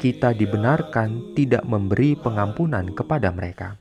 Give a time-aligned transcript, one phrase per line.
[0.00, 3.76] kita dibenarkan tidak memberi pengampunan kepada mereka.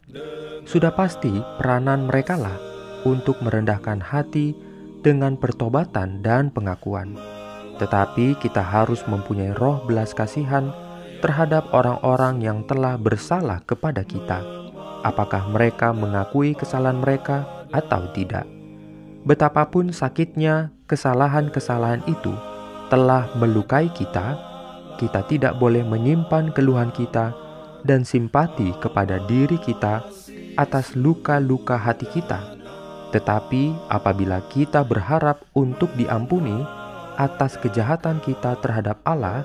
[0.68, 2.56] Sudah pasti peranan merekalah
[3.08, 4.54] untuk merendahkan hati
[5.02, 7.18] dengan pertobatan dan pengakuan.
[7.82, 10.70] Tetapi kita harus mempunyai roh belas kasihan
[11.22, 14.42] terhadap orang-orang yang telah bersalah kepada kita,
[15.06, 18.50] apakah mereka mengakui kesalahan mereka atau tidak.
[19.22, 22.34] Betapapun sakitnya kesalahan-kesalahan itu
[22.90, 24.36] telah melukai kita,
[24.98, 27.32] kita tidak boleh menyimpan keluhan kita
[27.86, 30.02] dan simpati kepada diri kita
[30.58, 32.58] atas luka-luka hati kita.
[33.14, 36.64] Tetapi apabila kita berharap untuk diampuni
[37.20, 39.44] atas kejahatan kita terhadap Allah,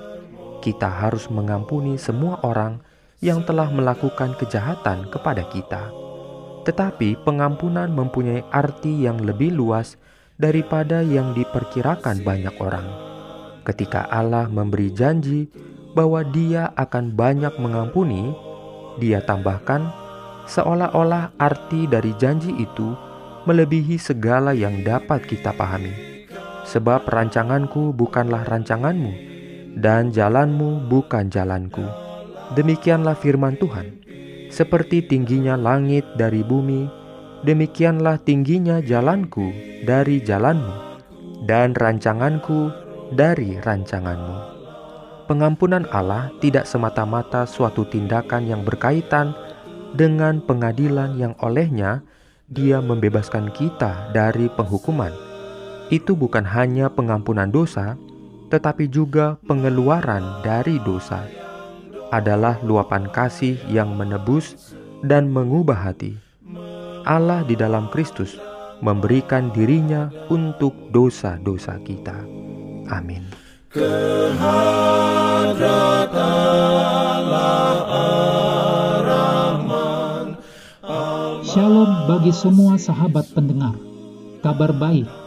[0.59, 2.81] kita harus mengampuni semua orang
[3.23, 5.89] yang telah melakukan kejahatan kepada kita.
[6.67, 9.95] Tetapi pengampunan mempunyai arti yang lebih luas
[10.37, 12.85] daripada yang diperkirakan banyak orang.
[13.65, 15.49] Ketika Allah memberi janji
[15.97, 18.31] bahwa Dia akan banyak mengampuni,
[19.01, 19.89] Dia tambahkan
[20.47, 22.93] seolah-olah arti dari janji itu
[23.49, 25.91] melebihi segala yang dapat kita pahami.
[26.67, 29.26] Sebab rancanganku bukanlah rancanganmu,
[29.77, 31.85] dan jalanmu bukan jalanku.
[32.57, 34.01] Demikianlah firman Tuhan.
[34.49, 36.89] Seperti tingginya langit dari bumi,
[37.45, 39.53] demikianlah tingginya jalanku
[39.85, 41.03] dari jalanmu,
[41.45, 42.71] dan rancanganku
[43.13, 44.57] dari rancanganmu.
[45.27, 49.35] Pengampunan Allah tidak semata-mata suatu tindakan yang berkaitan
[49.91, 52.03] dengan pengadilan yang olehnya
[52.47, 55.11] Dia membebaskan kita dari penghukuman.
[55.91, 57.99] Itu bukan hanya pengampunan dosa,
[58.47, 61.27] tetapi juga pengeluaran dari dosa,
[62.07, 66.15] adalah luapan kasih yang menebus dan mengubah hati.
[67.03, 68.39] Allah di dalam Kristus
[68.79, 72.15] memberikan dirinya untuk dosa-dosa kita.
[72.87, 73.27] Amin.
[81.47, 83.75] Shalom bagi semua sahabat pendengar.
[84.39, 85.26] Kabar baik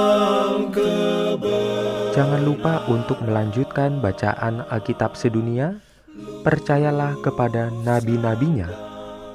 [2.11, 5.79] Jangan lupa untuk melanjutkan bacaan Alkitab sedunia.
[6.43, 8.67] Percayalah kepada nabi-nabinya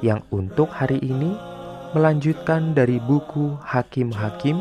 [0.05, 1.33] yang untuk hari ini
[1.97, 4.61] melanjutkan dari buku Hakim-Hakim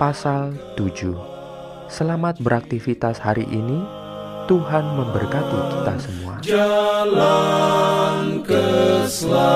[0.00, 1.12] pasal 7.
[1.92, 3.84] Selamat beraktivitas hari ini.
[4.48, 6.40] Tuhan memberkati kita semua.
[6.40, 9.55] Jalan keselamatan